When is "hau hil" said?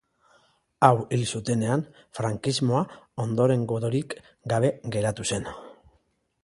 0.87-1.25